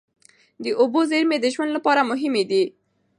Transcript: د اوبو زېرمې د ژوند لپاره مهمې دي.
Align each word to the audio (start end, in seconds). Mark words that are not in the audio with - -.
د 0.63 0.65
اوبو 0.79 0.99
زېرمې 1.09 1.37
د 1.41 1.45
ژوند 1.53 1.71
لپاره 1.77 2.07
مهمې 2.11 2.43
دي. 2.51 2.63